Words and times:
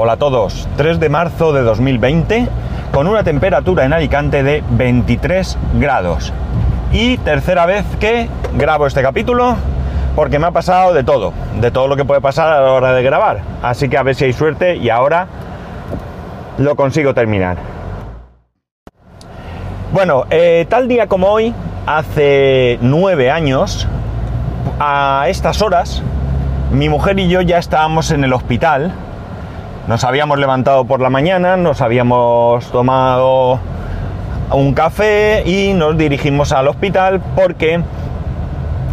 Hola 0.00 0.12
a 0.12 0.16
todos, 0.16 0.68
3 0.76 1.00
de 1.00 1.08
marzo 1.08 1.52
de 1.52 1.62
2020 1.62 2.46
con 2.92 3.08
una 3.08 3.24
temperatura 3.24 3.84
en 3.84 3.92
Alicante 3.92 4.44
de 4.44 4.62
23 4.70 5.58
grados. 5.74 6.32
Y 6.92 7.16
tercera 7.18 7.66
vez 7.66 7.84
que 7.98 8.28
grabo 8.54 8.86
este 8.86 9.02
capítulo 9.02 9.56
porque 10.14 10.38
me 10.38 10.46
ha 10.46 10.50
pasado 10.52 10.94
de 10.94 11.02
todo, 11.02 11.32
de 11.60 11.72
todo 11.72 11.88
lo 11.88 11.96
que 11.96 12.04
puede 12.04 12.20
pasar 12.20 12.46
a 12.46 12.60
la 12.60 12.72
hora 12.74 12.92
de 12.92 13.02
grabar. 13.02 13.40
Así 13.60 13.88
que 13.88 13.98
a 13.98 14.04
ver 14.04 14.14
si 14.14 14.26
hay 14.26 14.32
suerte 14.32 14.76
y 14.76 14.88
ahora 14.88 15.26
lo 16.58 16.76
consigo 16.76 17.12
terminar. 17.12 17.56
Bueno, 19.92 20.26
eh, 20.30 20.64
tal 20.68 20.86
día 20.86 21.08
como 21.08 21.26
hoy, 21.26 21.52
hace 21.86 22.78
nueve 22.82 23.32
años, 23.32 23.88
a 24.78 25.24
estas 25.26 25.60
horas, 25.60 26.04
mi 26.70 26.88
mujer 26.88 27.18
y 27.18 27.28
yo 27.28 27.40
ya 27.40 27.58
estábamos 27.58 28.12
en 28.12 28.22
el 28.22 28.32
hospital. 28.32 28.92
Nos 29.88 30.04
habíamos 30.04 30.38
levantado 30.38 30.84
por 30.84 31.00
la 31.00 31.08
mañana, 31.08 31.56
nos 31.56 31.80
habíamos 31.80 32.70
tomado 32.70 33.58
un 34.52 34.74
café 34.74 35.42
y 35.46 35.72
nos 35.72 35.96
dirigimos 35.96 36.52
al 36.52 36.68
hospital 36.68 37.22
porque 37.34 37.80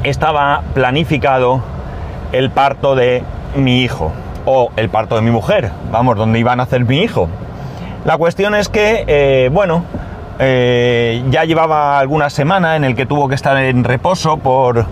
estaba 0.03 0.61
planificado 0.73 1.61
el 2.31 2.49
parto 2.49 2.95
de 2.95 3.23
mi 3.57 3.81
hijo 3.81 4.13
o 4.45 4.71
el 4.77 4.87
parto 4.87 5.17
de 5.17 5.21
mi 5.21 5.31
mujer, 5.31 5.69
vamos, 5.91 6.15
donde 6.15 6.39
iban 6.39 6.61
a 6.61 6.63
hacer 6.63 6.85
mi 6.85 7.01
hijo. 7.01 7.27
La 8.05 8.15
cuestión 8.15 8.55
es 8.55 8.69
que, 8.69 9.03
eh, 9.05 9.49
bueno, 9.51 9.83
eh, 10.39 11.25
ya 11.29 11.43
llevaba 11.43 11.99
alguna 11.99 12.29
semana 12.29 12.77
en 12.77 12.85
el 12.85 12.95
que 12.95 13.05
tuvo 13.05 13.27
que 13.27 13.35
estar 13.35 13.57
en 13.57 13.83
reposo 13.83 14.37
por, 14.37 14.85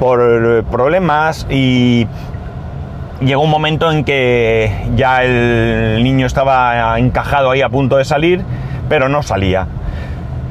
por 0.00 0.64
problemas 0.64 1.46
y 1.48 2.08
llegó 3.24 3.42
un 3.42 3.50
momento 3.50 3.90
en 3.90 4.04
que 4.04 4.70
ya 4.96 5.22
el 5.22 6.02
niño 6.02 6.26
estaba 6.26 6.98
encajado 6.98 7.50
ahí 7.50 7.62
a 7.62 7.68
punto 7.68 7.96
de 7.96 8.04
salir, 8.04 8.44
pero 8.88 9.08
no 9.08 9.22
salía. 9.22 9.66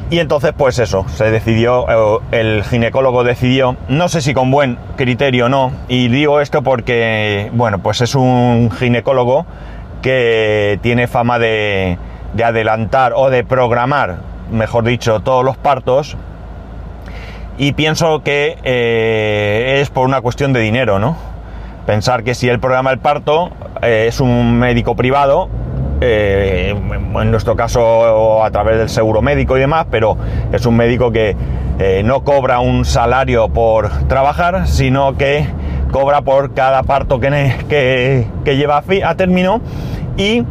Y 0.10 0.20
entonces, 0.20 0.52
pues 0.58 0.78
eso, 0.80 1.06
se 1.08 1.32
decidió, 1.32 2.20
eh, 2.32 2.40
el 2.40 2.64
ginecólogo 2.66 3.24
decidió, 3.24 3.78
no 3.88 4.10
sé 4.10 4.22
si 4.22 4.34
con 4.34 4.52
buen 4.52 4.78
criterio 4.98 5.46
o 5.46 5.50
no, 5.50 5.72
y 5.88 6.10
digo 6.10 6.42
esto 6.42 6.64
porque, 6.64 7.50
bueno, 7.54 7.80
pues 7.80 8.02
es 8.02 8.14
un 8.14 8.72
ginecólogo 8.72 9.46
que 10.02 10.80
tiene 10.82 11.08
fama 11.08 11.40
de, 11.40 11.98
adelantar 12.44 13.14
o 13.16 13.30
de 13.30 13.46
programar, 13.46 14.18
mejor 14.52 14.84
dicho, 14.84 15.22
todos 15.22 15.46
los 15.46 15.56
partos, 15.56 16.18
y 17.58 17.72
pienso 17.72 18.22
que 18.22 18.58
eh, 18.66 19.80
es 19.82 19.90
por 19.90 20.06
una 20.06 20.20
cuestión 20.20 20.52
de 20.52 20.60
dinero, 20.60 21.00
¿no? 21.00 21.31
Pensar 21.86 22.24
que 22.24 22.36
si 22.36 22.48
él 22.48 22.60
programa 22.60 22.92
el 22.92 23.00
parto, 23.00 23.50
eh, 23.82 24.06
es 24.08 24.20
un 24.20 24.60
médico 24.60 24.96
privado, 24.96 25.50
eh, 26.00 26.76
en 26.76 27.32
nuestro 27.32 27.56
caso 27.56 28.44
a 28.44 28.52
través 28.52 28.78
del 28.78 28.90
seguro 28.90 29.22
médico 29.22 29.58
y 29.58 29.60
demás, 29.60 29.88
pero 29.90 30.18
es 30.52 30.66
un 30.66 30.76
médico 30.76 31.12
que 31.12 31.36
eh, 31.80 32.02
no 32.06 32.24
cobra 32.24 32.60
un 32.60 32.86
salario 32.86 33.50
por 33.50 33.90
trabajar, 34.08 34.68
sino 34.68 35.18
que 35.18 35.48
cobra 35.92 36.22
por 36.22 36.54
cada 36.54 36.84
parto 36.84 37.20
que, 37.20 37.54
que, 37.68 38.58
lleva 38.58 38.78
a, 38.78 39.10
a, 39.10 39.16
término 39.16 39.62
y 40.18 40.44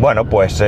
bueno, 0.00 0.24
pues 0.24 0.62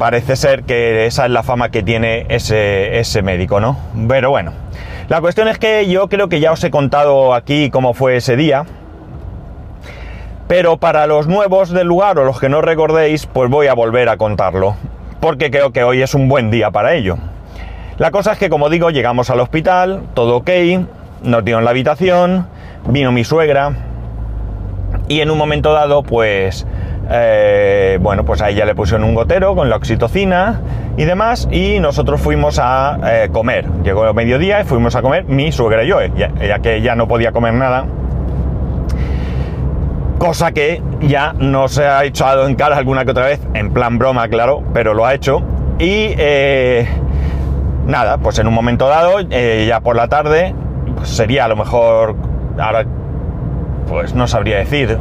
parece 0.00 0.34
ser 0.34 0.62
que 0.62 1.04
esa 1.04 1.26
es 1.26 1.30
la 1.30 1.42
fama 1.42 1.68
que 1.68 1.82
tiene 1.82 2.24
ese, 2.30 2.98
ese 2.98 3.20
médico, 3.20 3.60
¿no? 3.60 3.76
Pero 4.08 4.30
bueno, 4.30 4.52
la 5.10 5.20
cuestión 5.20 5.48
es 5.48 5.58
que 5.58 5.88
yo 5.88 6.08
creo 6.08 6.28
que 6.28 6.38
ya 6.38 6.52
os 6.52 6.62
he 6.62 6.70
contado 6.70 7.34
aquí 7.34 7.68
cómo 7.68 7.94
fue 7.94 8.14
ese 8.14 8.36
día. 8.36 8.64
Pero 10.46 10.76
para 10.76 11.08
los 11.08 11.26
nuevos 11.26 11.70
del 11.70 11.88
lugar 11.88 12.16
o 12.20 12.24
los 12.24 12.38
que 12.38 12.48
no 12.48 12.62
recordéis, 12.62 13.26
pues 13.26 13.50
voy 13.50 13.66
a 13.66 13.74
volver 13.74 14.08
a 14.08 14.16
contarlo, 14.16 14.76
porque 15.18 15.50
creo 15.50 15.72
que 15.72 15.82
hoy 15.82 16.00
es 16.00 16.14
un 16.14 16.28
buen 16.28 16.52
día 16.52 16.70
para 16.70 16.94
ello. 16.94 17.16
La 17.98 18.12
cosa 18.12 18.30
es 18.32 18.38
que, 18.38 18.48
como 18.48 18.68
digo, 18.68 18.90
llegamos 18.90 19.30
al 19.30 19.40
hospital, 19.40 20.02
todo 20.14 20.36
ok, 20.36 20.50
nos 21.24 21.44
dieron 21.44 21.64
la 21.64 21.70
habitación, 21.70 22.46
vino 22.86 23.10
mi 23.10 23.24
suegra 23.24 23.72
y 25.08 25.22
en 25.22 25.32
un 25.32 25.38
momento 25.38 25.72
dado, 25.72 26.04
pues, 26.04 26.68
eh, 27.10 27.98
bueno, 28.00 28.24
pues 28.24 28.40
a 28.40 28.50
ella 28.50 28.64
le 28.64 28.74
pusieron 28.74 29.04
un 29.04 29.14
gotero 29.14 29.54
con 29.54 29.68
la 29.68 29.76
oxitocina 29.76 30.60
y 30.96 31.04
demás 31.04 31.48
y 31.50 31.80
nosotros 31.80 32.20
fuimos 32.20 32.58
a 32.58 32.98
eh, 33.04 33.28
comer. 33.32 33.66
Llegó 33.82 34.06
el 34.06 34.14
mediodía 34.14 34.60
y 34.60 34.64
fuimos 34.64 34.94
a 34.94 35.02
comer 35.02 35.24
mi 35.24 35.50
suegra 35.52 35.82
y 35.84 35.88
yo, 35.88 35.98
ya 36.00 36.58
que 36.60 36.82
ya 36.82 36.94
no 36.94 37.08
podía 37.08 37.32
comer 37.32 37.54
nada 37.54 37.86
cosa 40.20 40.52
que 40.52 40.82
ya 41.00 41.32
no 41.32 41.66
se 41.68 41.86
ha 41.86 42.04
echado 42.04 42.46
en 42.46 42.54
cara 42.54 42.76
alguna 42.76 43.06
que 43.06 43.12
otra 43.12 43.24
vez, 43.24 43.40
en 43.54 43.72
plan 43.72 43.96
broma, 43.96 44.28
claro, 44.28 44.62
pero 44.74 44.92
lo 44.92 45.06
ha 45.06 45.14
hecho. 45.14 45.40
Y 45.78 46.14
eh, 46.18 46.86
nada, 47.86 48.18
pues 48.18 48.38
en 48.38 48.46
un 48.46 48.52
momento 48.52 48.86
dado, 48.86 49.20
ya 49.20 49.80
por 49.80 49.96
la 49.96 50.08
tarde, 50.08 50.54
pues 50.94 51.08
sería 51.08 51.46
a 51.46 51.48
lo 51.48 51.56
mejor, 51.56 52.16
ahora, 52.58 52.84
pues 53.88 54.14
no 54.14 54.28
sabría 54.28 54.58
decir, 54.58 54.98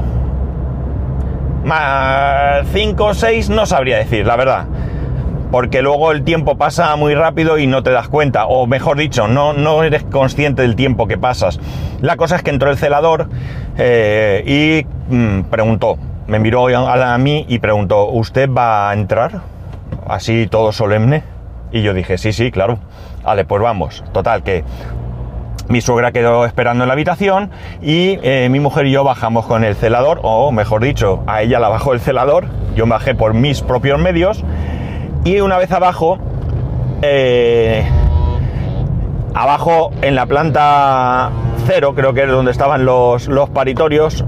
más 1.69 2.67
5 2.73 3.05
o 3.05 3.13
6 3.13 3.49
no 3.49 3.65
sabría 3.65 3.97
decir, 3.97 4.25
la 4.25 4.35
verdad. 4.35 4.65
Porque 5.51 5.81
luego 5.81 6.11
el 6.11 6.23
tiempo 6.23 6.57
pasa 6.57 6.95
muy 6.95 7.15
rápido 7.15 7.57
y 7.57 7.65
no 7.65 7.81
te 7.81 7.91
das 7.91 8.07
cuenta, 8.07 8.45
o 8.45 8.67
mejor 8.67 8.97
dicho, 8.97 9.27
no, 9.27 9.53
no 9.53 9.83
eres 9.83 10.03
consciente 10.03 10.61
del 10.61 10.75
tiempo 10.75 11.07
que 11.07 11.17
pasas. 11.17 11.59
La 12.01 12.17
cosa 12.17 12.35
es 12.35 12.43
que 12.43 12.51
entró 12.51 12.69
el 12.69 12.77
celador 12.77 13.29
eh, 13.77 14.43
y 14.45 14.85
Mm, 15.09 15.41
preguntó, 15.49 15.97
me 16.27 16.37
miró 16.37 16.67
a, 16.67 17.17
mí 17.17 17.43
y 17.49 17.57
preguntó, 17.57 18.09
¿usted 18.09 18.47
va 18.47 18.91
a 18.91 18.93
entrar? 18.93 19.41
Así 20.07 20.45
todo 20.47 20.71
solemne. 20.71 21.23
Y 21.71 21.81
yo 21.81 21.93
dije, 21.95 22.19
sí, 22.19 22.31
sí, 22.31 22.51
claro. 22.51 22.77
Vale, 23.23 23.43
pues 23.43 23.61
vamos. 23.61 24.03
Total, 24.13 24.43
que 24.43 24.63
mi 25.69 25.81
suegra 25.81 26.11
quedó 26.11 26.45
esperando 26.45 26.83
en 26.83 26.87
la 26.87 26.93
habitación 26.93 27.51
y 27.81 28.19
eh, 28.23 28.49
mi 28.49 28.59
mujer 28.59 28.87
y 28.87 28.91
yo 28.91 29.03
bajamos 29.03 29.45
con 29.45 29.63
el 29.63 29.75
celador, 29.75 30.19
o 30.23 30.51
mejor 30.51 30.83
dicho, 30.83 31.23
a 31.27 31.43
ella 31.43 31.59
la 31.59 31.69
bajó 31.69 31.93
el 31.93 31.99
celador, 31.99 32.47
yo 32.75 32.87
bajé 32.87 33.13
por 33.13 33.35
mis 33.35 33.61
propios 33.61 33.99
medios 33.99 34.43
y 35.23 35.39
una 35.41 35.59
vez 35.59 35.71
abajo, 35.71 36.17
eh, 37.03 37.87
abajo 39.35 39.91
en 40.01 40.15
la 40.15 40.25
planta 40.25 41.29
cero, 41.67 41.93
creo 41.95 42.13
que 42.13 42.23
es 42.23 42.29
donde 42.29 42.51
estaban 42.51 42.83
los, 42.83 43.29
paritorios, 43.53 44.25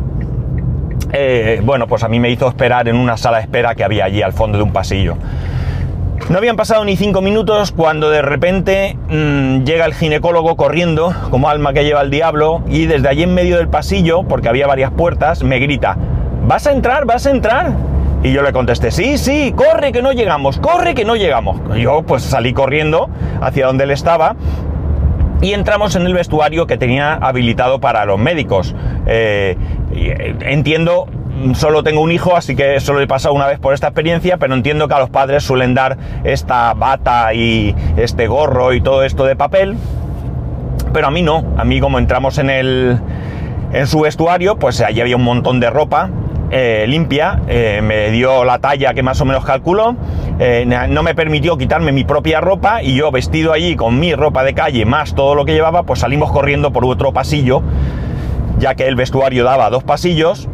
eh, 1.12 1.60
bueno, 1.64 1.88
pues 1.88 2.04
a 2.04 2.08
mí 2.08 2.20
me 2.20 2.30
hizo 2.30 2.48
esperar 2.48 2.88
en 2.88 2.96
una 2.96 3.18
sala 3.18 3.38
de 3.38 3.44
espera 3.44 3.74
que 3.74 3.84
había 3.84 4.06
allí 4.06 4.22
al 4.22 4.34
fondo 4.34 4.60
de 4.60 4.64
un 4.64 4.72
pasillo. 4.72 5.18
No 6.30 6.38
habían 6.38 6.56
pasado 6.56 6.86
ni 6.86 6.96
cinco 6.96 7.22
minutos 7.22 7.72
cuando 7.72 8.10
de 8.10 8.22
repente 8.22 8.98
mm, 9.10 9.64
llega 9.64 9.86
el 9.86 9.94
ginecólogo 9.94 10.56
corriendo, 10.56 11.14
como 11.30 11.50
alma 11.50 11.74
que 11.74 11.84
lleva 11.84 12.02
el 12.02 12.10
diablo, 12.10 12.64
y 12.68 12.86
desde 12.86 13.10
allí 13.10 13.24
en 13.24 13.34
medio 13.34 13.58
del 13.58 13.68
pasillo, 13.68 14.24
porque 14.24 14.48
había 14.48 14.68
varias 14.68 14.92
puertas, 14.92 15.44
me 15.44 15.60
grita, 15.60 15.98
¿vas 16.44 16.68
a 16.68 16.72
entrar? 16.72 17.06
¿Vas 17.06 17.26
a 17.26 17.32
entrar? 17.32 17.74
Y 18.24 18.32
yo 18.32 18.44
le 18.44 18.54
contesté, 18.54 18.92
sí, 18.92 19.18
sí, 19.18 19.54
corre 19.56 19.92
que 19.92 20.02
no 20.02 20.12
llegamos, 20.12 20.60
corre 20.60 20.94
que 20.94 21.04
no 21.04 21.16
llegamos. 21.16 21.60
Yo 21.76 22.04
pues 22.04 22.22
salí 22.24 22.54
corriendo 22.54 23.10
hacia 23.42 23.66
donde 23.66 23.86
él 23.86 23.92
estaba 23.92 24.36
y 25.42 25.54
entramos 25.54 25.96
en 25.96 26.06
el 26.06 26.14
vestuario 26.14 26.68
que 26.68 26.78
tenía 26.78 27.16
habilitado 27.16 27.80
para 27.80 28.06
los 28.06 28.20
médicos. 28.20 28.76
Eh, 29.08 29.58
eh, 29.94 30.36
entiendo, 30.42 31.08
solo 31.54 31.84
tengo 31.84 32.02
un 32.02 32.12
hijo, 32.12 32.36
así 32.36 32.56
que 32.56 32.80
solo 32.80 33.02
he 33.02 33.08
pasado 33.08 33.34
una 33.34 33.48
vez 33.48 33.60
por 33.60 33.74
esta 33.74 33.88
experiencia, 33.88 34.38
pero 34.38 34.54
entiendo 34.54 34.88
que 34.88 34.94
a 34.94 35.00
los 35.00 35.10
padres 35.10 35.44
suelen 35.44 35.74
dar 35.74 35.98
esta 36.24 36.74
bata 36.76 37.34
y 37.34 37.76
este 37.98 38.28
gorro 38.28 38.74
y 38.74 38.82
todo 38.82 39.04
esto 39.04 39.26
de 39.26 39.36
papel. 39.36 39.78
Pero 40.94 41.08
a 41.08 41.12
mí 41.12 41.24
no, 41.24 41.44
a 41.58 41.64
mí 41.64 41.80
como 41.80 41.98
entramos 41.98 42.38
en 42.38 42.50
el 42.50 43.00
en 43.74 43.88
su 43.88 44.02
vestuario, 44.02 44.58
pues 44.58 44.82
allí 44.82 45.02
había 45.02 45.16
un 45.16 45.24
montón 45.24 45.60
de 45.60 45.70
ropa 45.70 46.10
eh, 46.52 46.86
limpia, 46.88 47.40
me 47.48 48.12
dio 48.12 48.44
la 48.44 48.60
talla 48.60 48.94
que 48.94 49.04
más 49.04 49.20
o 49.22 49.26
menos 49.26 49.46
calculó, 49.46 49.96
no 50.90 51.04
me 51.04 51.16
permitió 51.16 51.58
quitarme 51.58 51.92
mi 51.92 52.04
propia 52.04 52.42
ropa 52.42 52.84
y 52.84 52.96
yo 52.96 53.12
vestido 53.12 53.54
allí 53.54 53.76
con 53.76 54.00
mi 54.00 54.14
ropa 54.14 54.44
de 54.44 54.54
calle 54.54 54.86
más 54.86 55.16
todo 55.16 55.36
lo 55.36 55.46
que 55.46 55.54
llevaba, 55.54 55.84
pues 55.84 56.00
salimos 56.00 56.32
corriendo 56.32 56.72
por 56.72 56.86
otro 56.86 57.14
pasillo 57.14 57.64
ya 58.62 58.76
que 58.76 58.88
el 58.88 58.96
vestuario 58.96 59.44
daba 59.44 59.70
dos 59.70 59.84
pasillos. 59.84 60.48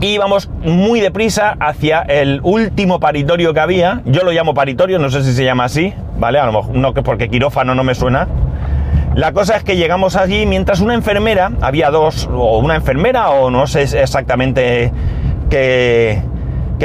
Y 0.00 0.08
íbamos 0.08 0.50
muy 0.60 1.00
deprisa 1.00 1.56
hacia 1.60 2.02
el 2.02 2.40
último 2.42 3.00
paritorio 3.00 3.54
que 3.54 3.60
había. 3.60 4.02
Yo 4.04 4.22
lo 4.22 4.32
llamo 4.32 4.52
paritorio, 4.52 4.98
no 4.98 5.08
sé 5.08 5.22
si 5.22 5.32
se 5.32 5.44
llama 5.44 5.64
así, 5.64 5.94
¿vale? 6.18 6.40
A 6.40 6.46
lo 6.46 6.52
mejor 6.52 6.74
no 6.74 6.92
que 6.92 7.02
porque 7.02 7.30
quirófano 7.30 7.74
no 7.74 7.84
me 7.84 7.94
suena. 7.94 8.28
La 9.14 9.32
cosa 9.32 9.56
es 9.56 9.62
que 9.62 9.76
llegamos 9.76 10.16
allí 10.16 10.44
mientras 10.44 10.80
una 10.80 10.94
enfermera, 10.94 11.52
había 11.60 11.90
dos, 11.90 12.28
o 12.32 12.58
una 12.58 12.74
enfermera, 12.74 13.30
o 13.30 13.48
no 13.48 13.68
sé 13.68 13.82
exactamente 13.82 14.92
qué, 15.50 16.20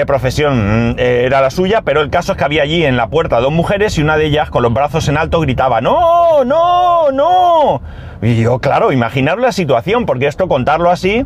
profesión 0.06 0.96
eh, 0.98 1.24
era 1.26 1.42
la 1.42 1.50
suya, 1.50 1.82
pero 1.82 2.00
el 2.00 2.10
caso 2.10 2.32
es 2.32 2.38
que 2.38 2.44
había 2.46 2.64
allí 2.64 2.86
en 2.86 2.96
la 2.96 3.08
puerta 3.08 3.42
dos 3.42 3.52
mujeres 3.52 3.98
y 3.98 4.02
una 4.02 4.16
de 4.16 4.28
ellas 4.28 4.50
con 4.50 4.64
los 4.64 4.74
brazos 4.74 5.10
en 5.10 5.18
alto 5.18 5.42
gritaba, 5.42 5.82
¡No, 5.82 6.46
no, 6.46 7.12
no! 7.12 7.82
Y 8.22 8.44
yo, 8.44 8.60
claro, 8.60 8.94
imaginar 8.94 9.40
la 9.40 9.52
situación, 9.52 10.06
porque 10.06 10.28
esto 10.28 10.48
contarlo 10.48 10.90
así 10.92 11.26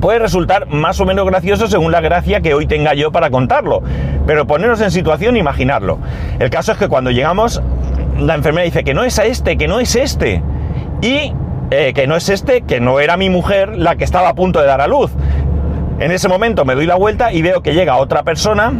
puede 0.00 0.18
resultar 0.18 0.68
más 0.68 1.00
o 1.00 1.04
menos 1.04 1.26
gracioso 1.26 1.66
según 1.66 1.92
la 1.92 2.00
gracia 2.00 2.40
que 2.40 2.54
hoy 2.54 2.66
tenga 2.66 2.94
yo 2.94 3.10
para 3.10 3.30
contarlo. 3.30 3.82
Pero 4.26 4.46
ponernos 4.46 4.80
en 4.80 4.90
situación 4.90 5.36
e 5.36 5.40
imaginarlo. 5.40 5.98
El 6.38 6.50
caso 6.50 6.72
es 6.72 6.78
que 6.78 6.88
cuando 6.88 7.10
llegamos, 7.10 7.60
la 8.18 8.34
enfermera 8.34 8.64
dice 8.64 8.84
que 8.84 8.94
no 8.94 9.04
es 9.04 9.18
a 9.18 9.24
este, 9.24 9.56
que 9.56 9.68
no 9.68 9.80
es 9.80 9.96
este. 9.96 10.42
Y 11.00 11.32
eh, 11.70 11.92
que 11.94 12.06
no 12.06 12.16
es 12.16 12.28
este, 12.28 12.62
que 12.62 12.80
no 12.80 12.98
era 12.98 13.16
mi 13.16 13.28
mujer 13.28 13.76
la 13.76 13.96
que 13.96 14.04
estaba 14.04 14.30
a 14.30 14.34
punto 14.34 14.60
de 14.60 14.66
dar 14.66 14.80
a 14.80 14.86
luz. 14.86 15.10
En 16.00 16.10
ese 16.12 16.28
momento 16.28 16.64
me 16.64 16.74
doy 16.74 16.86
la 16.86 16.94
vuelta 16.94 17.32
y 17.32 17.42
veo 17.42 17.62
que 17.62 17.74
llega 17.74 17.96
otra 17.96 18.22
persona 18.22 18.72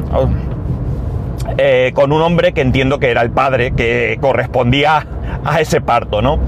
eh, 1.58 1.92
con 1.94 2.12
un 2.12 2.22
hombre 2.22 2.52
que 2.52 2.60
entiendo 2.60 2.98
que 2.98 3.10
era 3.10 3.22
el 3.22 3.30
padre 3.30 3.72
que 3.72 4.18
correspondía 4.20 5.06
a 5.44 5.60
ese 5.60 5.80
parto, 5.80 6.22
¿no? 6.22 6.38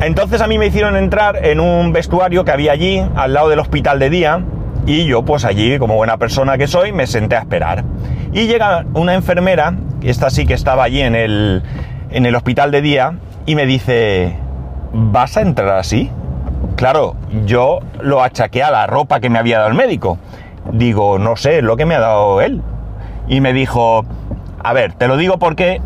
Entonces 0.00 0.40
a 0.42 0.46
mí 0.46 0.58
me 0.58 0.66
hicieron 0.66 0.94
entrar 0.94 1.44
en 1.44 1.58
un 1.58 1.92
vestuario 1.92 2.44
que 2.44 2.50
había 2.50 2.72
allí, 2.72 3.02
al 3.16 3.32
lado 3.32 3.48
del 3.48 3.58
hospital 3.58 3.98
de 3.98 4.10
día, 4.10 4.44
y 4.84 5.06
yo 5.06 5.24
pues 5.24 5.44
allí, 5.44 5.78
como 5.78 5.96
buena 5.96 6.18
persona 6.18 6.58
que 6.58 6.66
soy, 6.66 6.92
me 6.92 7.06
senté 7.06 7.34
a 7.34 7.40
esperar. 7.40 7.84
Y 8.32 8.46
llega 8.46 8.84
una 8.94 9.14
enfermera, 9.14 9.74
esta 10.02 10.30
sí 10.30 10.46
que 10.46 10.54
estaba 10.54 10.84
allí 10.84 11.00
en 11.00 11.14
el, 11.14 11.62
en 12.10 12.26
el 12.26 12.34
hospital 12.34 12.70
de 12.70 12.82
día, 12.82 13.18
y 13.46 13.54
me 13.54 13.66
dice, 13.66 14.36
¿vas 14.92 15.36
a 15.36 15.42
entrar 15.42 15.78
así? 15.78 16.10
Claro, 16.76 17.16
yo 17.44 17.80
lo 18.00 18.22
achaqué 18.22 18.62
a 18.62 18.70
la 18.70 18.86
ropa 18.86 19.20
que 19.20 19.30
me 19.30 19.38
había 19.38 19.58
dado 19.58 19.70
el 19.70 19.76
médico. 19.76 20.18
Digo, 20.72 21.18
no 21.18 21.36
sé, 21.36 21.62
lo 21.62 21.76
que 21.76 21.86
me 21.86 21.94
ha 21.94 22.00
dado 22.00 22.40
él. 22.40 22.62
Y 23.28 23.40
me 23.40 23.52
dijo, 23.52 24.04
a 24.62 24.72
ver, 24.72 24.92
te 24.94 25.08
lo 25.08 25.16
digo 25.16 25.38
porque 25.38 25.80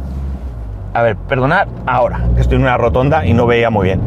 a 0.92 1.02
ver, 1.02 1.16
perdonad, 1.16 1.68
ahora, 1.86 2.20
que 2.34 2.40
estoy 2.40 2.56
en 2.56 2.62
una 2.62 2.76
rotonda 2.76 3.24
y 3.24 3.32
no 3.32 3.46
veía 3.46 3.70
muy 3.70 3.84
bien. 3.84 4.00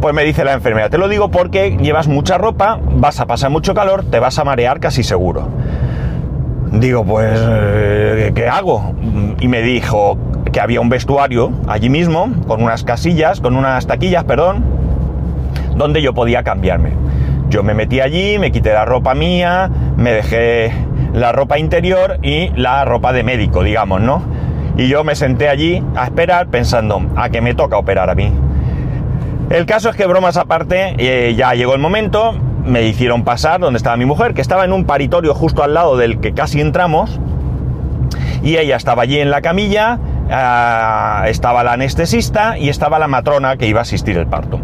Pues 0.00 0.14
me 0.14 0.22
dice 0.22 0.44
la 0.44 0.52
enfermera, 0.52 0.90
te 0.90 0.98
lo 0.98 1.08
digo 1.08 1.30
porque 1.30 1.76
llevas 1.76 2.06
mucha 2.06 2.38
ropa, 2.38 2.78
vas 2.82 3.18
a 3.20 3.26
pasar 3.26 3.50
mucho 3.50 3.74
calor, 3.74 4.04
te 4.04 4.20
vas 4.20 4.38
a 4.38 4.44
marear 4.44 4.78
casi 4.78 5.02
seguro. 5.02 5.48
Digo, 6.72 7.04
pues, 7.04 7.40
eh, 7.40 8.32
¿qué 8.34 8.46
hago? 8.46 8.94
Y 9.40 9.48
me 9.48 9.62
dijo 9.62 10.18
que 10.52 10.60
había 10.60 10.80
un 10.80 10.88
vestuario 10.88 11.52
allí 11.66 11.88
mismo, 11.88 12.30
con 12.46 12.62
unas 12.62 12.84
casillas, 12.84 13.40
con 13.40 13.56
unas 13.56 13.86
taquillas, 13.86 14.24
perdón, 14.24 14.64
donde 15.76 16.02
yo 16.02 16.12
podía 16.12 16.42
cambiarme. 16.42 16.92
Yo 17.48 17.62
me 17.62 17.72
metí 17.72 18.00
allí, 18.00 18.38
me 18.38 18.52
quité 18.52 18.72
la 18.72 18.84
ropa 18.84 19.14
mía, 19.14 19.70
me 19.96 20.12
dejé 20.12 20.72
la 21.14 21.32
ropa 21.32 21.58
interior 21.58 22.18
y 22.22 22.50
la 22.50 22.84
ropa 22.84 23.12
de 23.12 23.22
médico, 23.22 23.62
digamos, 23.62 24.00
¿no? 24.02 24.22
Y 24.76 24.88
yo 24.88 25.02
me 25.04 25.14
senté 25.14 25.48
allí 25.48 25.82
a 25.96 26.04
esperar 26.04 26.48
pensando, 26.48 27.00
a 27.16 27.30
que 27.30 27.40
me 27.40 27.54
toca 27.54 27.78
operar 27.78 28.10
a 28.10 28.14
mí. 28.14 28.30
El 29.50 29.64
caso 29.64 29.88
es 29.88 29.96
que 29.96 30.06
bromas 30.06 30.36
aparte, 30.36 30.94
eh, 30.98 31.34
ya 31.34 31.54
llegó 31.54 31.74
el 31.74 31.80
momento, 31.80 32.34
me 32.68 32.82
hicieron 32.82 33.24
pasar 33.24 33.60
donde 33.60 33.78
estaba 33.78 33.96
mi 33.96 34.04
mujer, 34.04 34.34
que 34.34 34.40
estaba 34.40 34.64
en 34.64 34.72
un 34.72 34.84
paritorio 34.84 35.34
justo 35.34 35.62
al 35.62 35.74
lado 35.74 35.96
del 35.96 36.20
que 36.20 36.32
casi 36.32 36.60
entramos, 36.60 37.18
y 38.42 38.56
ella 38.56 38.76
estaba 38.76 39.02
allí 39.02 39.18
en 39.18 39.30
la 39.30 39.40
camilla, 39.40 39.98
ah, 40.30 41.24
estaba 41.26 41.64
la 41.64 41.72
anestesista 41.72 42.58
y 42.58 42.68
estaba 42.68 42.98
la 42.98 43.08
matrona 43.08 43.56
que 43.56 43.66
iba 43.66 43.80
a 43.80 43.82
asistir 43.82 44.16
el 44.16 44.26
parto. 44.26 44.60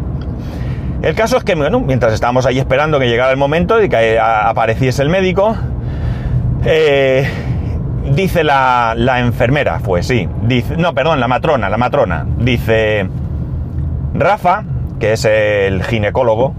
El 1.02 1.14
caso 1.14 1.36
es 1.36 1.44
que, 1.44 1.54
bueno, 1.54 1.80
mientras 1.80 2.12
estábamos 2.12 2.46
ahí 2.46 2.58
esperando 2.58 2.98
que 2.98 3.08
llegara 3.08 3.30
el 3.30 3.36
momento 3.36 3.82
y 3.82 3.88
que 3.88 4.14
eh, 4.14 4.18
apareciese 4.20 5.02
el 5.02 5.10
médico, 5.10 5.56
eh, 6.64 7.28
Dice 8.12 8.44
la, 8.44 8.94
enfermera, 9.18 9.80
fue 9.80 10.02
sí. 10.02 10.28
Dice, 10.42 10.76
no, 10.76 10.94
perdón, 10.94 11.20
la 11.20 11.28
matrona, 11.28 11.70
la 11.70 11.78
matrona. 11.78 12.26
Dice, 12.38 13.08
Rafa, 14.14 14.64
que 15.00 15.14
es 15.14 15.24
el 15.24 15.82
ginecólogo, 15.82 16.54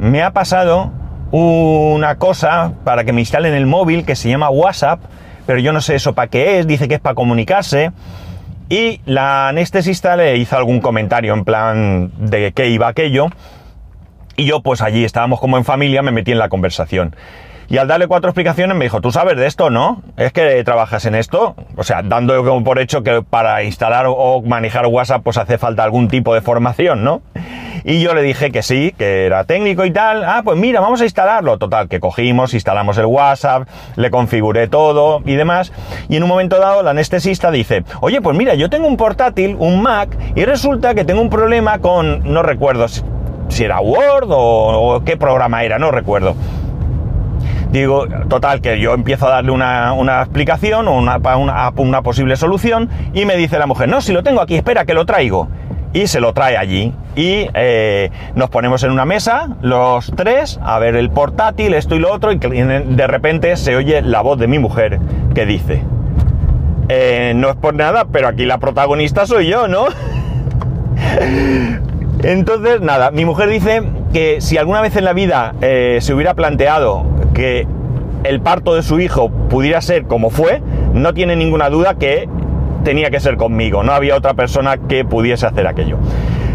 me 0.00 0.22
ha 0.22 0.32
pasado 0.32 0.90
una 1.30 2.16
cosa 2.16 2.72
para 2.84 3.04
que 3.04 3.12
me 3.12 3.20
instalen 3.20 3.54
el 3.54 3.66
móvil 3.66 4.04
que 4.04 4.16
se 4.16 4.30
llama 4.30 4.48
WhatsApp, 4.48 5.00
pero 5.46 5.60
yo 5.60 5.72
no 5.72 5.82
sé 5.82 5.94
eso 5.94 6.14
para 6.14 6.28
qué 6.28 6.58
es, 6.58 6.66
dice 6.66 6.88
que 6.88 6.94
es 6.94 7.00
para 7.00 7.14
comunicarse. 7.14 7.92
Y 8.70 9.00
la 9.04 9.48
anestesista 9.48 10.16
le 10.16 10.36
hizo 10.38 10.56
algún 10.56 10.80
comentario 10.80 11.34
en 11.34 11.44
plan 11.44 12.12
de 12.16 12.52
qué 12.52 12.68
iba 12.68 12.88
aquello. 12.88 13.26
Y 14.36 14.46
yo 14.46 14.62
pues 14.62 14.80
allí 14.80 15.04
estábamos 15.04 15.38
como 15.38 15.58
en 15.58 15.64
familia, 15.64 16.02
me 16.02 16.12
metí 16.12 16.32
en 16.32 16.38
la 16.38 16.48
conversación. 16.48 17.14
Y 17.70 17.78
al 17.78 17.86
darle 17.86 18.08
cuatro 18.08 18.30
explicaciones 18.30 18.76
me 18.76 18.84
dijo, 18.84 19.00
¿tú 19.00 19.12
sabes 19.12 19.36
de 19.36 19.46
esto, 19.46 19.70
no? 19.70 20.02
¿Es 20.16 20.32
que 20.32 20.64
trabajas 20.64 21.06
en 21.06 21.14
esto? 21.14 21.54
O 21.76 21.84
sea, 21.84 22.02
dando 22.02 22.42
por 22.64 22.80
hecho 22.80 23.04
que 23.04 23.22
para 23.22 23.62
instalar 23.62 24.06
o 24.08 24.42
manejar 24.42 24.86
WhatsApp 24.86 25.22
pues 25.22 25.38
hace 25.38 25.56
falta 25.56 25.84
algún 25.84 26.08
tipo 26.08 26.34
de 26.34 26.40
formación, 26.40 27.04
¿no? 27.04 27.22
Y 27.84 28.02
yo 28.02 28.12
le 28.12 28.22
dije 28.22 28.50
que 28.50 28.62
sí, 28.62 28.92
que 28.98 29.24
era 29.24 29.44
técnico 29.44 29.84
y 29.84 29.92
tal. 29.92 30.24
Ah, 30.24 30.42
pues 30.44 30.58
mira, 30.58 30.80
vamos 30.80 31.00
a 31.00 31.04
instalarlo. 31.04 31.58
Total, 31.58 31.88
que 31.88 32.00
cogimos, 32.00 32.54
instalamos 32.54 32.98
el 32.98 33.06
WhatsApp, 33.06 33.68
le 33.94 34.10
configuré 34.10 34.66
todo 34.66 35.22
y 35.24 35.36
demás. 35.36 35.72
Y 36.08 36.16
en 36.16 36.24
un 36.24 36.28
momento 36.28 36.58
dado, 36.58 36.82
la 36.82 36.90
anestesista 36.90 37.52
dice, 37.52 37.84
oye, 38.00 38.20
pues 38.20 38.36
mira, 38.36 38.54
yo 38.54 38.68
tengo 38.68 38.88
un 38.88 38.96
portátil, 38.96 39.54
un 39.60 39.80
Mac, 39.80 40.10
y 40.34 40.44
resulta 40.44 40.96
que 40.96 41.04
tengo 41.04 41.22
un 41.22 41.30
problema 41.30 41.78
con, 41.78 42.32
no 42.32 42.42
recuerdo 42.42 42.86
si 43.48 43.64
era 43.64 43.80
Word 43.80 44.28
o 44.28 45.02
qué 45.04 45.16
programa 45.16 45.62
era, 45.62 45.78
no 45.78 45.92
recuerdo. 45.92 46.34
Digo, 47.72 48.06
total, 48.28 48.60
que 48.60 48.80
yo 48.80 48.94
empiezo 48.94 49.28
a 49.28 49.30
darle 49.30 49.52
una, 49.52 50.22
explicación 50.22 50.88
o 50.88 50.98
una, 50.98 51.20
una, 51.76 52.02
posible 52.02 52.34
solución 52.36 52.88
y 53.14 53.26
me 53.26 53.36
dice 53.36 53.58
la 53.58 53.66
mujer, 53.66 53.88
no, 53.88 54.00
si 54.00 54.12
lo 54.12 54.24
tengo 54.24 54.40
aquí, 54.40 54.56
espera, 54.56 54.84
que 54.84 54.94
lo 54.94 55.06
traigo. 55.06 55.48
Y 55.92 56.06
se 56.06 56.20
lo 56.20 56.32
trae 56.32 56.56
allí. 56.56 56.94
Y 57.16 57.48
eh, 57.54 58.10
nos 58.34 58.50
ponemos 58.50 58.82
en 58.84 58.90
una 58.90 59.04
mesa, 59.04 59.56
los 59.60 60.12
tres, 60.16 60.58
a 60.62 60.78
ver 60.78 60.96
el 60.96 61.10
portátil, 61.10 61.74
esto 61.74 61.96
y 61.96 61.98
lo 61.98 62.12
otro, 62.12 62.32
y 62.32 62.38
de 62.38 63.06
repente 63.06 63.56
se 63.56 63.76
oye 63.76 64.02
la 64.02 64.20
voz 64.20 64.38
de 64.38 64.46
mi 64.46 64.58
mujer 64.58 64.98
que 65.34 65.46
dice, 65.46 65.82
eh, 66.88 67.32
no 67.36 67.50
es 67.50 67.56
por 67.56 67.74
nada, 67.74 68.06
pero 68.10 68.28
aquí 68.28 68.46
la 68.46 68.58
protagonista 68.58 69.26
soy 69.26 69.48
yo, 69.48 69.68
¿no? 69.68 69.86
Entonces, 72.22 72.80
nada, 72.80 73.12
mi 73.12 73.24
mujer 73.24 73.48
dice 73.48 73.82
que 74.12 74.40
si 74.40 74.58
alguna 74.58 74.80
vez 74.80 74.96
en 74.96 75.04
la 75.04 75.12
vida 75.12 75.54
eh, 75.60 75.98
se 76.00 76.12
hubiera 76.12 76.34
planteado 76.34 77.04
que 77.40 77.66
el 78.24 78.40
parto 78.40 78.74
de 78.74 78.82
su 78.82 79.00
hijo 79.00 79.30
pudiera 79.30 79.80
ser 79.80 80.04
como 80.04 80.28
fue, 80.28 80.62
no 80.92 81.14
tiene 81.14 81.36
ninguna 81.36 81.70
duda 81.70 81.94
que 81.94 82.28
tenía 82.84 83.10
que 83.10 83.18
ser 83.18 83.38
conmigo, 83.38 83.82
no 83.82 83.92
había 83.92 84.14
otra 84.14 84.34
persona 84.34 84.76
que 84.76 85.06
pudiese 85.06 85.46
hacer 85.46 85.66
aquello. 85.66 85.96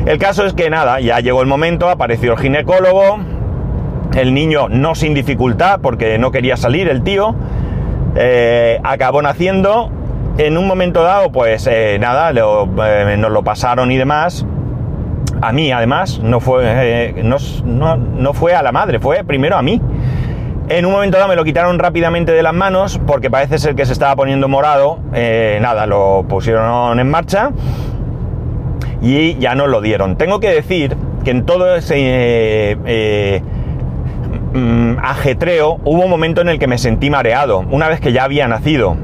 El 0.05 0.19
caso 0.19 0.45
es 0.45 0.53
que 0.53 0.69
nada, 0.69 0.99
ya 0.99 1.19
llegó 1.21 1.41
el 1.41 1.47
momento, 1.47 1.89
apareció 1.89 2.33
el 2.33 2.37
ginecólogo, 2.37 3.17
el 4.15 4.35
niño 4.35 4.69
no 4.69 4.93
sin 4.93 5.15
dificultad 5.15 5.79
porque 5.81 6.19
no 6.19 6.29
quería 6.29 6.55
salir 6.55 6.88
el 6.88 7.01
tío, 7.01 7.36
eh, 8.15 8.79
acabó 8.83 9.24
naciendo, 9.24 9.89
en 10.38 10.57
un 10.60 10.67
momento 10.67 11.01
dado 11.01 11.31
pues 11.31 11.65
eh, 11.65 11.98
nada, 12.00 12.29
eh, 12.29 13.17
nos 13.17 13.31
lo 13.31 13.43
pasaron 13.43 13.91
y 13.91 13.98
demás, 13.98 14.45
a 15.41 15.51
mí 15.51 15.71
además, 15.71 16.19
no 16.19 16.39
fue, 16.39 17.24
no, 17.24 17.98
no 17.98 18.33
fue 18.33 18.53
a 18.53 18.62
la 18.62 18.71
madre, 18.71 19.00
fue 19.00 19.24
primero 19.24 19.57
a 19.57 19.63
mí. 19.63 19.81
En 20.67 20.84
un 20.88 20.93
momento 20.93 21.17
dado 21.17 21.29
me 21.29 21.36
lo 21.36 21.43
quitaron 21.43 21.77
rápidamente 21.77 22.31
de 22.31 22.41
las 22.41 22.53
manos 22.53 23.00
porque 23.05 23.29
parece 23.29 23.60
ser 23.60 23.75
que 23.75 23.86
se 23.86 23.93
estaba 23.93 24.15
poniendo 24.15 24.48
morado. 24.48 24.98
Eh, 25.13 25.60
nada, 25.62 25.86
lo 25.86 26.25
pusieron 26.27 27.00
en 27.00 27.07
marcha 27.07 27.51
y 29.00 29.38
ya 29.38 29.53
nos 29.53 29.69
lo 29.69 29.79
dieron. 29.81 30.15
Tengo 30.17 30.39
que 30.39 30.50
decir 30.50 30.98
que 31.24 31.29
en 31.29 31.45
todo 31.45 31.75
ese 31.75 31.95
eh, 31.98 32.77
eh, 32.86 33.41
mm, 34.53 34.98
ajetreo 35.03 35.79
hubo 35.84 36.03
un 36.03 36.10
momento 36.10 36.41
en 36.41 36.50
el 36.50 36.57
que 36.57 36.65
me 36.65 36.79
sentí 36.79 37.12
mareado, 37.12 37.60
una 37.69 37.88
vez 37.88 38.00
que 38.00 38.12
ya 38.12 38.24
había 38.24 38.48
nacido. 38.48 38.98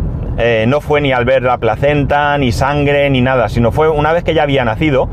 no 0.66 0.82
fue 0.82 1.00
ni 1.02 1.12
al 1.12 1.26
ver 1.26 1.44
la 1.44 1.60
placenta, 1.60 2.36
ni 2.40 2.52
sangre, 2.52 3.08
ni 3.12 3.22
nada, 3.22 3.50
sino 3.50 3.72
fue 3.72 3.88
una 3.88 4.14
vez 4.14 4.24
que 4.24 4.34
ya 4.34 4.42
había 4.42 4.66
nacido 4.66 5.10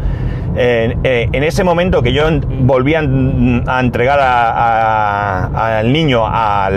eh, 0.56 1.28
en 1.32 1.44
ese 1.44 1.64
momento 1.64 2.02
que 2.02 2.12
yo 2.12 2.24
volví 2.60 2.94
a, 2.94 3.00
entregar 3.00 4.20
al 4.20 5.92
niño 5.92 6.22
a 6.26 6.70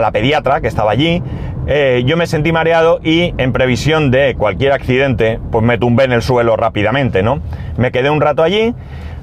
la 0.00 0.10
pediatra 0.12 0.60
que 0.60 0.68
estaba 0.68 0.92
allí, 0.92 1.22
eh, 1.70 2.02
yo 2.06 2.16
me 2.16 2.26
sentí 2.26 2.50
mareado 2.50 2.98
y 3.04 3.34
en 3.36 3.52
previsión 3.52 4.10
de 4.10 4.34
cualquier 4.36 4.72
accidente, 4.72 5.38
pues 5.52 5.62
me 5.62 5.76
tumbé 5.76 6.04
en 6.04 6.12
el 6.12 6.22
suelo 6.22 6.56
rápidamente, 6.56 7.22
¿no? 7.22 7.42
Me 7.76 7.92
quedé 7.92 8.08
un 8.08 8.22
rato 8.22 8.42
allí, 8.42 8.74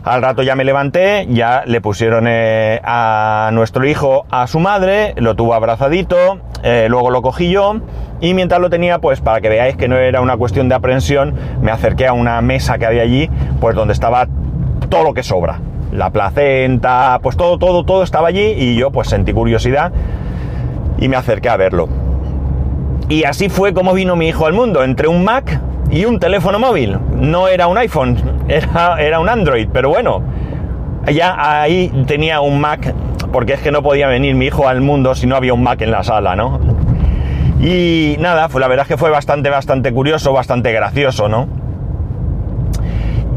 al 0.06 0.22
rato 0.22 0.44
ya 0.44 0.56
me 0.56 0.64
levanté, 0.64 1.28
ya 1.30 1.64
le 1.66 1.82
pusieron 1.82 2.26
eh, 2.28 2.80
a 2.84 3.50
nuestro 3.52 3.86
hijo 3.86 4.26
a 4.30 4.48
su 4.48 4.60
madre, 4.60 5.14
lo 5.18 5.36
tuvo 5.36 5.54
abrazadito, 5.54 6.40
luego 6.64 7.12
lo 7.12 7.22
cogí 7.22 7.52
yo 7.52 7.82
y 8.22 8.34
mientras 8.34 8.62
lo 8.62 8.70
tenía, 8.70 9.00
pues 9.00 9.20
para 9.20 9.42
que 9.42 9.50
veáis 9.50 9.76
que 9.76 9.88
no 9.88 9.98
era 9.98 10.22
una 10.22 10.38
cuestión 10.38 10.70
de 10.70 10.76
aprensión, 10.76 11.36
me 11.62 11.72
acerqué 11.72 12.08
a 12.08 12.14
una 12.14 12.42
mesa 12.42 12.78
que 12.78 12.86
había 12.86 13.02
allí, 13.02 13.30
pues 13.60 13.76
donde 13.76 13.94
estaba 13.94 14.28
todo 14.90 15.04
lo 15.04 15.14
que 15.14 15.24
sobra. 15.24 15.60
La 15.92 16.12
placenta, 16.12 17.20
pues 17.22 17.38
todo, 17.38 17.58
todo, 17.58 17.84
todo 17.84 18.04
estaba 18.04 18.28
allí 18.28 18.54
y 18.58 18.76
yo 18.76 18.92
pues 18.92 19.10
sentí 19.10 19.34
curiosidad 19.34 19.92
y 20.98 21.08
me 21.08 21.18
acerqué 21.18 21.50
a 21.50 21.58
verlo. 21.58 21.90
Y 23.10 23.24
así 23.24 23.50
fue 23.50 23.74
como 23.74 23.94
vino 23.94 24.16
mi 24.16 24.28
hijo 24.28 24.46
al 24.46 24.54
mundo, 24.54 24.84
entre 24.84 25.08
un 25.08 25.24
Mac 25.24 25.60
y 25.96 26.04
un 26.04 26.20
teléfono 26.20 26.60
móvil. 26.60 27.00
No 27.16 27.48
era 27.48 27.68
un 27.68 27.78
iPhone, 27.78 28.18
era, 28.50 28.98
era 29.02 29.20
un 29.20 29.30
Android, 29.30 29.70
pero 29.72 29.90
bueno, 29.90 30.22
ya 31.12 31.62
ahí 31.62 31.90
tenía 32.06 32.42
un 32.42 32.60
Mac, 32.60 32.94
porque 33.32 33.54
es 33.54 33.62
que 33.62 33.72
no 33.72 33.82
podía 33.82 34.08
venir 34.08 34.36
mi 34.36 34.48
hijo 34.48 34.68
al 34.68 34.82
mundo 34.82 35.16
si 35.16 35.26
no 35.26 35.38
había 35.38 35.54
un 35.54 35.64
Mac 35.64 35.82
en 35.82 35.92
la 35.92 36.04
sala, 36.04 36.36
¿no? 36.36 36.60
Y 37.62 38.18
nada, 38.20 38.50
la 38.54 38.68
verdad 38.68 38.84
es 38.84 38.90
que 38.90 38.98
fue 38.98 39.10
bastante, 39.10 39.50
bastante 39.50 39.94
curioso, 39.94 40.34
bastante 40.34 40.74
gracioso, 40.74 41.30
¿no? 41.30 41.48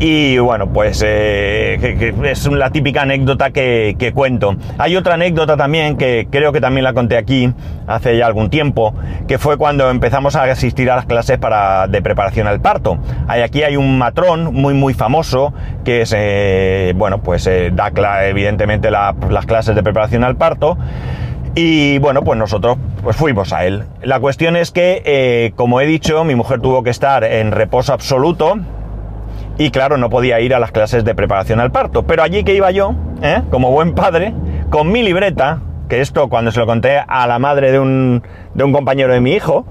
Y 0.01 0.39
bueno, 0.39 0.69
pues 0.69 1.03
eh, 1.05 2.15
es 2.23 2.47
la 2.47 2.71
típica 2.71 3.03
anécdota 3.03 3.51
que, 3.51 4.13
cuento. 4.15 4.55
Hay 4.79 4.95
otra 4.95 5.15
anécdota 5.15 5.57
también 5.57 5.97
que 5.97 6.29
creo 6.31 6.53
que 6.53 6.61
también 6.61 6.85
la 6.85 6.93
conté 6.93 7.17
aquí 7.17 7.53
hace 7.89 8.17
ya 8.17 8.27
algún 8.27 8.49
tiempo, 8.49 8.95
que 9.27 9.39
fue 9.39 9.57
cuando 9.57 9.91
empezamos 9.91 10.37
a 10.37 10.45
asistir 10.45 10.89
a 10.91 10.97
las 10.97 11.07
clases 11.07 11.39
para, 11.39 11.89
de 11.89 12.01
preparación 12.01 12.47
al 12.47 12.61
parto. 12.61 12.99
Hay, 13.27 13.43
aquí 13.43 13.65
hay 13.65 13.77
un 13.77 13.99
matrón 13.99 14.55
muy 14.55 14.73
muy 14.73 14.95
famoso 14.95 15.53
que 15.85 16.03
es, 16.03 16.15
eh, 16.17 16.93
bueno, 16.95 17.19
pues 17.21 17.49
eh, 17.49 17.73
da 17.73 17.91
evidentemente 18.27 18.93
las 18.93 19.47
clases 19.47 19.75
de 19.75 19.83
preparación 19.83 20.23
al 20.23 20.37
parto. 20.37 20.79
Y 21.57 21.99
bueno, 21.99 22.23
pues 22.23 22.39
nosotros 22.39 22.79
pues 23.03 23.17
fuimos 23.17 23.53
a 23.53 23.65
él. 23.65 23.83
La 24.03 24.21
cuestión 24.21 24.55
es 24.55 24.71
que, 24.71 25.53
como 25.57 25.81
he 25.81 25.87
dicho, 25.87 26.23
mi 26.23 26.37
mujer 26.37 26.61
tuvo 26.61 26.85
que 26.85 26.91
estar 26.91 27.25
en 27.25 27.51
reposo 27.51 27.93
absoluto 27.93 28.59
y 29.59 29.71
claro, 29.71 29.97
no 29.99 30.09
podía 30.09 30.41
ir 30.41 30.55
a 30.55 30.61
las 30.61 30.71
clases 30.71 31.05
de 31.05 31.15
preparación 31.17 31.59
al 31.59 31.73
parto. 31.73 32.05
Pero 32.05 32.23
allí 32.23 32.45
que 32.45 32.55
iba 32.55 32.71
yo, 32.71 32.95
¿eh? 33.23 33.43
como 33.51 33.73
buen 33.73 33.95
padre, 33.95 34.33
con 34.71 34.93
mi 34.93 35.03
libreta, 35.03 35.61
que 35.89 36.01
esto 36.01 36.29
cuando 36.29 36.53
se 36.53 36.61
lo 36.61 36.67
conté 36.67 37.03
a 37.07 37.27
la 37.27 37.41
madre 37.41 37.73
de 37.73 37.81
un, 37.81 38.23
de 38.55 38.65
un 38.65 38.73
compañero 38.73 39.13
de 39.13 39.21
mi 39.21 39.33
hijo, 39.33 39.67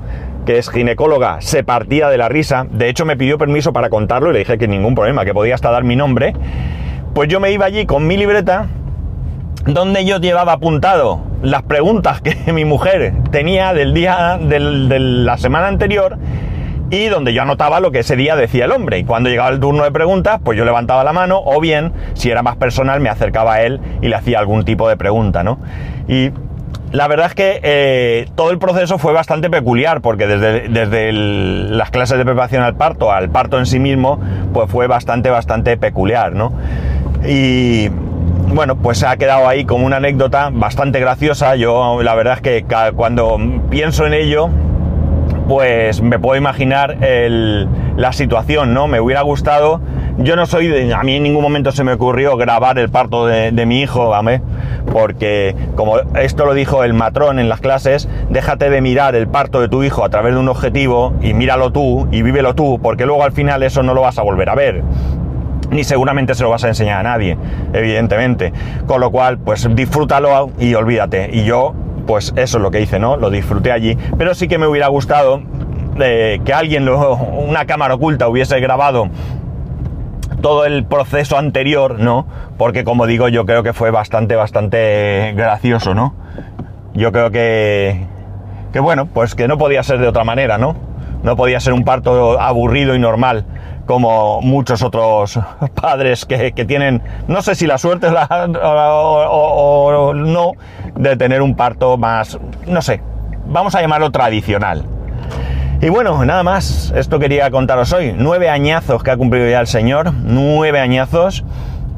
que 0.46 0.58
es 0.58 0.70
ginecóloga, 0.70 1.38
se 1.40 1.64
partía 1.64 2.10
de 2.10 2.18
la 2.18 2.28
risa. 2.28 2.68
De 2.70 2.90
hecho, 2.90 3.06
me 3.06 3.16
pidió 3.16 3.38
permiso 3.38 3.72
para 3.72 3.90
contarlo 3.90 4.30
y 4.30 4.34
le 4.34 4.40
dije 4.40 4.58
que 4.58 4.68
ningún 4.68 4.94
problema, 4.94 5.24
que 5.24 5.34
podía 5.34 5.56
hasta 5.56 5.72
dar 5.72 5.86
mi 5.86 5.96
nombre. 5.96 6.34
Pues 7.14 7.30
yo 7.30 7.40
me 7.40 7.52
iba 7.52 7.66
allí 7.66 7.86
con 7.86 8.08
mi 8.08 8.18
libreta, 8.18 8.68
donde 9.66 10.04
yo 10.04 10.20
llevaba 10.20 10.54
apuntado 10.54 11.22
las 11.42 11.64
preguntas 11.64 12.22
que 12.22 12.36
mi 12.54 12.66
mujer 12.66 13.14
tenía 13.32 13.74
del 13.74 13.94
día 13.94 14.38
de 14.42 14.60
la 15.00 15.38
semana 15.38 15.68
anterior 15.68 16.18
y 16.90 17.08
donde 17.08 17.34
yo 17.34 17.42
anotaba 17.42 17.80
lo 17.80 17.92
que 17.92 18.00
ese 18.00 18.16
día 18.16 18.36
decía 18.36 18.66
el 18.66 18.72
hombre. 18.72 19.00
Y 19.00 19.04
cuando 19.04 19.30
llegaba 19.30 19.50
el 19.50 19.60
turno 19.60 19.84
de 19.84 19.92
preguntas, 19.92 20.40
pues 20.44 20.58
yo 20.58 20.66
levantaba 20.66 21.04
la 21.04 21.14
mano 21.14 21.42
o 21.44 21.60
bien, 21.60 21.92
si 22.14 22.30
era 22.30 22.44
más 22.44 22.56
personal, 22.56 23.00
me 23.00 23.10
acercaba 23.10 23.56
a 23.56 23.62
él 23.64 23.80
y 24.02 24.08
le 24.08 24.16
hacía 24.16 24.40
algún 24.40 24.64
tipo 24.66 24.88
de 24.88 24.98
pregunta, 24.98 25.44
¿no? 25.44 25.60
Y 26.08 26.32
la 26.92 27.08
verdad 27.08 27.28
es 27.28 27.36
que 27.36 27.60
eh, 27.64 28.28
todo 28.36 28.52
el 28.52 28.60
proceso 28.60 28.98
fue 28.98 29.12
bastante 29.12 29.50
peculiar 29.50 30.02
porque 30.02 30.26
desde, 30.26 30.70
desde 30.70 31.12
las 31.12 31.92
clases 31.92 32.18
de 32.18 32.24
preparación 32.24 32.64
al 32.64 32.76
parto 32.76 33.12
al 33.12 33.30
parto 33.30 33.60
en 33.60 33.66
sí 33.66 33.80
mismo, 33.80 34.20
pues 34.54 34.72
fue 34.72 34.88
bastante, 34.88 35.30
bastante 35.30 35.76
peculiar, 35.76 36.34
¿no? 36.34 36.54
Y 37.28 37.90
bueno, 38.54 38.78
pues 38.78 39.00
se 39.00 39.08
ha 39.08 39.18
quedado 39.18 39.48
ahí 39.50 39.66
como 39.66 39.86
una 39.86 39.98
anécdota 39.98 40.50
bastante 40.54 41.02
graciosa. 41.02 41.58
Yo 41.58 42.02
la 42.02 42.16
verdad 42.16 42.36
es 42.36 42.42
que 42.42 42.66
cuando 42.96 43.38
pienso 43.70 44.06
en 44.08 44.14
ello, 44.14 44.50
pues 45.48 46.02
me 46.02 46.20
puedo 46.20 46.38
imaginar 46.38 46.98
la 47.00 48.14
situación, 48.14 48.74
¿no? 48.74 48.88
Me 48.88 49.00
hubiera 49.00 49.22
gustado, 49.22 49.82
yo 50.18 50.36
no 50.36 50.46
soy, 50.46 50.68
de, 50.68 50.94
a 50.94 51.04
mí 51.04 51.16
en 51.16 51.24
ningún 51.24 51.42
momento 51.42 51.72
se 51.72 51.84
me 51.84 51.94
ocurrió 51.94 52.36
grabar 52.38 52.78
el 52.80 52.90
parto 52.90 53.26
de, 53.26 53.66
mi 53.66 53.82
hijo, 53.82 54.10
¿vale? 54.10 54.42
Porque 54.92 55.56
como 55.76 56.00
esto 56.16 56.46
lo 56.46 56.54
dijo 56.54 56.84
el 56.84 56.94
matrón 56.94 57.40
en 57.40 57.50
las 57.50 57.62
clases, 57.62 58.10
déjate 58.30 58.70
de 58.70 58.82
mirar 58.82 59.16
el 59.16 59.28
parto 59.28 59.62
de 59.62 59.70
tu 59.70 59.84
hijo 59.84 60.04
a 60.04 60.10
través 60.10 60.34
de 60.34 60.40
un 60.40 60.50
objetivo 60.50 61.14
y 61.22 61.34
míralo 61.34 61.72
tú 61.72 62.08
y 62.12 62.22
vívelo 62.22 62.56
tú, 62.56 62.80
porque 62.82 63.06
luego 63.06 63.24
al 63.24 63.32
final 63.32 63.64
eso 63.64 63.84
no 63.84 63.94
lo 63.94 64.02
vas 64.02 64.18
a 64.18 64.24
volver 64.24 64.50
a 64.50 64.56
ver 64.56 64.84
ni 65.70 65.84
seguramente 65.84 66.34
se 66.34 66.44
lo 66.44 66.50
vas 66.50 66.64
a 66.64 66.70
enseñar 66.70 67.02
a 67.02 67.04
nadie, 67.04 67.38
evidentemente. 67.74 68.54
Con 68.86 69.02
lo 69.02 69.12
cual, 69.12 69.38
pues 69.38 69.68
disfrútalo 69.76 70.50
y 70.60 70.74
olvídate. 70.76 71.30
Y 71.34 71.44
yo 71.44 71.74
pues 72.08 72.34
eso 72.36 72.58
es 72.58 72.64
lo 72.64 72.72
que 72.72 72.82
hice, 72.82 72.98
¿no? 72.98 73.18
Lo 73.18 73.30
disfruté 73.30 73.72
allí. 73.72 73.96
Pero 74.18 74.34
sí 74.34 74.48
que 74.48 74.58
me 74.58 74.66
hubiera 74.66 74.88
gustado 74.88 75.42
eh, 76.00 76.40
que 76.44 76.54
alguien, 76.54 76.90
una 76.90 77.66
cámara 77.66 77.94
oculta, 77.96 78.28
hubiese 78.28 78.60
grabado 78.60 79.10
todo 80.42 80.66
el 80.66 80.86
proceso 80.86 81.38
anterior, 81.38 82.00
¿no? 82.00 82.26
Porque 82.58 82.84
como 82.84 83.06
digo, 83.06 83.28
yo 83.28 83.46
creo 83.46 83.64
que 83.64 83.74
fue 83.74 83.92
bastante, 83.92 84.36
bastante 84.36 85.34
gracioso, 85.36 85.94
¿no? 85.94 86.16
Yo 86.94 87.12
creo 87.12 87.30
que, 87.30 88.06
que 88.74 88.80
bueno, 88.80 89.08
pues 89.08 89.36
que 89.36 89.48
no 89.48 89.58
podía 89.58 89.84
ser 89.84 90.00
de 90.00 90.08
otra 90.08 90.24
manera, 90.24 90.58
¿no? 90.58 90.87
No 91.24 91.36
podía 91.36 91.60
ser 91.60 91.74
un 91.74 91.84
parto 91.84 92.40
aburrido 92.40 92.96
y 92.96 93.00
normal 93.00 93.46
como 93.88 94.42
muchos 94.42 94.84
otros 94.84 95.40
padres 95.82 96.26
que, 96.26 96.52
tienen, 96.52 97.02
no 97.28 97.42
sé 97.42 97.56
si 97.56 97.66
la 97.66 97.80
suerte 97.80 98.08
o, 98.62 100.14
no, 100.14 100.52
de 100.96 101.18
tener 101.18 101.42
un 101.42 101.56
parto 101.56 101.98
más, 101.98 102.38
no 102.68 102.82
sé, 102.84 103.02
vamos 103.48 103.74
a 103.74 103.82
llamarlo 103.82 104.12
tradicional. 104.12 104.86
Y 105.82 105.90
bueno, 105.90 106.26
nada 106.26 106.44
más, 106.44 106.92
esto 106.96 107.20
quería 107.20 107.52
contaros 107.52 107.94
hoy. 107.94 108.14
Nueve 108.18 108.50
añazos 108.50 109.04
que 109.04 109.12
ha 109.12 109.18
cumplido 109.18 109.48
ya 109.48 109.60
el 109.60 109.68
señor, 109.68 110.12
nueve 110.12 110.80
añazos. 110.80 111.46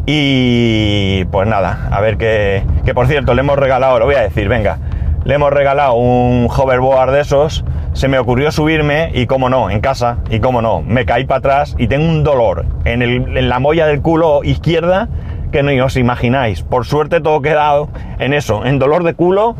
Y 0.05 1.23
pues 1.25 1.47
nada, 1.47 1.87
a 1.91 2.01
ver 2.01 2.17
qué, 2.17 2.63
que 2.83 2.93
por 2.93 3.07
cierto, 3.07 3.33
le 3.33 3.41
hemos 3.41 3.57
regalado, 3.57 3.99
lo 3.99 4.05
voy 4.05 4.15
a 4.15 4.21
decir, 4.21 4.49
venga, 4.49 4.79
le 5.23 5.35
hemos 5.35 5.51
regalado 5.51 5.93
un 5.93 6.47
hoverboard 6.49 7.11
de 7.11 7.21
esos. 7.21 7.63
Se 7.93 8.07
me 8.07 8.19
ocurrió 8.19 8.51
subirme 8.51 9.11
y 9.13 9.25
cómo 9.25 9.49
no, 9.49 9.69
en 9.69 9.81
casa, 9.81 10.19
y 10.29 10.39
cómo 10.39 10.61
no, 10.61 10.81
me 10.81 11.05
caí 11.05 11.25
para 11.25 11.39
atrás 11.39 11.75
y 11.77 11.87
tengo 11.87 12.07
un 12.07 12.23
dolor 12.23 12.65
en, 12.85 13.01
en 13.01 13.49
la 13.49 13.59
molla 13.59 13.87
del 13.87 14.01
culo 14.01 14.43
izquierda 14.43 15.09
que 15.51 15.63
no 15.63 15.85
os 15.85 15.97
imagináis. 15.97 16.61
Por 16.61 16.85
suerte 16.85 17.21
todo 17.21 17.41
quedado 17.41 17.89
en 18.19 18.33
eso, 18.33 18.65
en 18.65 18.79
dolor 18.79 19.03
de 19.03 19.15
culo, 19.15 19.55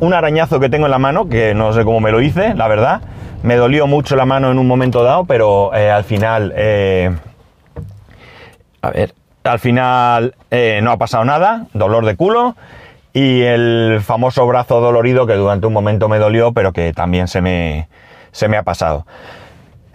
un 0.00 0.14
arañazo 0.14 0.60
que 0.60 0.68
tengo 0.68 0.86
en 0.86 0.90
la 0.90 0.98
mano, 0.98 1.28
que 1.28 1.54
no 1.54 1.72
sé 1.72 1.84
cómo 1.84 2.00
me 2.00 2.12
lo 2.12 2.20
hice, 2.20 2.54
la 2.54 2.68
verdad. 2.68 3.02
Me 3.42 3.56
dolió 3.56 3.86
mucho 3.86 4.14
la 4.14 4.24
mano 4.24 4.50
en 4.50 4.58
un 4.58 4.68
momento 4.68 5.02
dado, 5.02 5.24
pero 5.24 5.74
eh, 5.74 5.90
al 5.90 6.04
final... 6.04 6.52
Eh, 6.56 7.10
a 8.82 8.90
ver, 8.90 9.14
al 9.44 9.58
final 9.58 10.34
eh, 10.50 10.80
no 10.82 10.92
ha 10.92 10.96
pasado 10.96 11.24
nada, 11.24 11.66
dolor 11.72 12.04
de 12.04 12.16
culo 12.16 12.56
y 13.12 13.42
el 13.42 14.00
famoso 14.02 14.46
brazo 14.46 14.80
dolorido 14.80 15.26
que 15.26 15.34
durante 15.34 15.66
un 15.66 15.72
momento 15.72 16.08
me 16.08 16.18
dolió, 16.18 16.52
pero 16.52 16.72
que 16.72 16.92
también 16.92 17.28
se 17.28 17.40
me, 17.40 17.88
se 18.30 18.48
me 18.48 18.56
ha 18.56 18.62
pasado. 18.62 19.06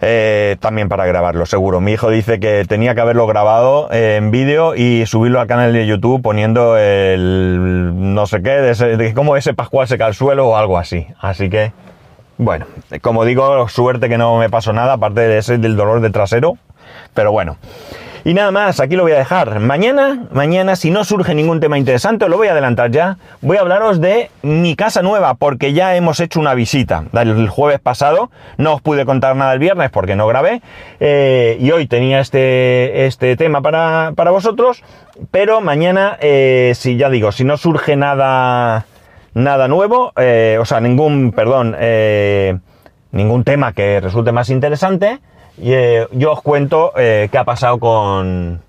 Eh, 0.00 0.56
también 0.60 0.88
para 0.88 1.06
grabarlo, 1.06 1.44
seguro. 1.44 1.80
Mi 1.80 1.92
hijo 1.92 2.08
dice 2.08 2.38
que 2.38 2.64
tenía 2.64 2.94
que 2.94 3.00
haberlo 3.00 3.26
grabado 3.26 3.88
en 3.90 4.30
vídeo 4.30 4.76
y 4.76 5.04
subirlo 5.06 5.40
al 5.40 5.48
canal 5.48 5.72
de 5.72 5.86
YouTube 5.86 6.22
poniendo 6.22 6.78
el 6.78 7.90
no 8.14 8.26
sé 8.26 8.40
qué, 8.42 8.50
de, 8.50 8.70
ese, 8.70 9.14
cómo 9.14 9.36
ese 9.36 9.54
Pascual 9.54 9.88
se 9.88 9.98
cae 9.98 10.08
al 10.08 10.14
suelo 10.14 10.48
o 10.48 10.56
algo 10.56 10.78
así. 10.78 11.08
Así 11.18 11.50
que, 11.50 11.72
bueno, 12.36 12.66
como 13.00 13.24
digo, 13.24 13.68
suerte 13.68 14.08
que 14.08 14.18
no 14.18 14.38
me 14.38 14.48
pasó 14.48 14.72
nada, 14.72 14.94
aparte 14.94 15.22
de 15.22 15.38
ese 15.38 15.58
del 15.58 15.76
dolor 15.76 16.00
de 16.00 16.10
trasero. 16.10 16.58
Pero 17.14 17.32
bueno. 17.32 17.56
Y 18.28 18.34
nada 18.34 18.50
más, 18.50 18.78
aquí 18.78 18.94
lo 18.94 19.04
voy 19.04 19.12
a 19.12 19.16
dejar. 19.16 19.58
Mañana, 19.58 20.26
mañana, 20.32 20.76
si 20.76 20.90
no 20.90 21.02
surge 21.02 21.34
ningún 21.34 21.60
tema 21.60 21.78
interesante, 21.78 22.26
os 22.26 22.30
lo 22.30 22.36
voy 22.36 22.48
a 22.48 22.52
adelantar 22.52 22.90
ya, 22.90 23.16
voy 23.40 23.56
a 23.56 23.60
hablaros 23.62 24.02
de 24.02 24.30
mi 24.42 24.76
casa 24.76 25.00
nueva, 25.00 25.32
porque 25.32 25.72
ya 25.72 25.96
hemos 25.96 26.20
hecho 26.20 26.38
una 26.38 26.52
visita. 26.52 27.04
El 27.14 27.48
jueves 27.48 27.80
pasado 27.80 28.30
no 28.58 28.74
os 28.74 28.82
pude 28.82 29.06
contar 29.06 29.34
nada 29.34 29.54
el 29.54 29.58
viernes 29.58 29.88
porque 29.90 30.14
no 30.14 30.26
grabé, 30.26 30.60
eh, 31.00 31.56
y 31.58 31.70
hoy 31.70 31.86
tenía 31.86 32.20
este, 32.20 33.06
este 33.06 33.34
tema 33.36 33.62
para, 33.62 34.30
vosotros, 34.30 34.84
pero 35.30 35.62
mañana, 35.62 36.18
eh, 36.20 36.74
si 36.76 36.98
ya 36.98 37.08
digo, 37.08 37.32
si 37.32 37.44
no 37.44 37.56
surge 37.56 37.96
nada, 37.96 38.84
nada 39.32 39.68
nuevo, 39.68 40.12
eh, 40.18 40.58
o 40.60 40.66
sea, 40.66 40.82
ningún, 40.82 41.32
perdón, 41.32 41.74
ningún 43.10 43.44
tema 43.44 43.72
que 43.72 44.02
resulte 44.02 44.32
más 44.32 44.50
interesante, 44.50 45.18
y, 45.60 45.72
eh, 45.72 46.06
yo 46.12 46.32
os 46.32 46.42
cuento 46.42 46.92
eh, 46.96 47.28
qué 47.30 47.38
ha 47.38 47.44
pasado 47.44 47.78
con, 47.78 48.62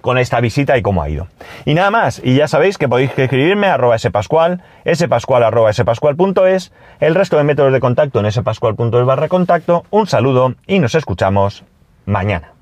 con 0.00 0.18
esta 0.18 0.40
visita 0.40 0.76
y 0.76 0.82
cómo 0.82 1.02
ha 1.02 1.08
ido. 1.08 1.28
Y 1.64 1.74
nada 1.74 1.90
más, 1.90 2.20
y 2.22 2.36
ya 2.36 2.48
sabéis 2.48 2.78
que 2.78 2.88
podéis 2.88 3.16
escribirme 3.16 3.68
a 3.68 3.74
arroba 3.74 3.98
spascual, 3.98 4.62
spascual 4.92 5.42
arroba 5.42 5.72
spascual.es, 5.72 6.72
el 7.00 7.14
resto 7.14 7.36
de 7.36 7.44
métodos 7.44 7.72
de 7.72 7.80
contacto 7.80 8.20
en 8.20 8.30
spascual.es 8.30 9.04
barra 9.04 9.28
contacto, 9.28 9.84
un 9.90 10.06
saludo 10.06 10.54
y 10.66 10.78
nos 10.78 10.94
escuchamos 10.94 11.64
mañana. 12.06 12.53